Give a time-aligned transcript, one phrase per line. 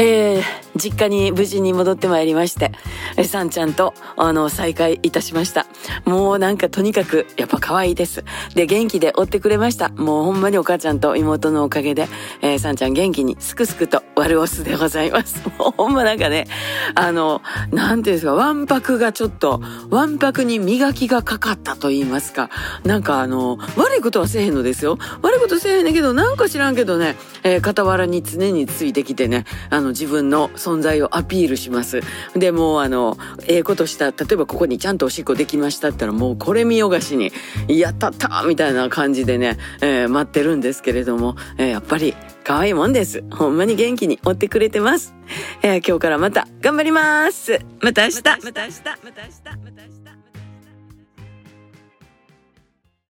[0.00, 0.42] えー、
[0.78, 2.72] 実家に無事に戻ってまいりまして、
[3.16, 5.66] えさんちゃんと、あの、再会いたしました。
[6.04, 8.24] もうなんかとにかく、やっぱ可愛いです。
[8.54, 9.90] で、元気で追ってくれました。
[9.90, 12.08] もうほんまにお母ちゃんと妹のおかげで、
[12.40, 15.42] えー、さんちゃん元気にすくすくと悪オスでございます。
[15.58, 16.46] もうほんまなんかね、
[16.94, 22.50] あの、なんていうんですか、わんぱくがちょっと、わんぱくに磨きがかかったと言いますか、
[22.84, 24.98] なんかあの、悪いことはせえへんのですよ。
[25.22, 32.00] 悪いことせえへんねんけど、なんか知らんけどね、えー、傍らに常についてきてね、あ、の自分の存在をアピールします。
[32.34, 37.32] で、もうあの、ええことした、例えばここにちゃんとおしっこできましたったらもうこれ見よがしに、
[37.68, 43.24] やったったみたいな感じでね、えー、待ってるんですけれども、えー、やっぱり可愛いもんです。
[43.30, 45.14] ほんまに元気に追ってくれてます。
[45.62, 47.60] えー、今日からまた頑張ります。
[47.80, 48.16] また明日。
[48.16, 48.44] また明日。
[48.44, 48.82] また明日。
[49.04, 50.37] また明日。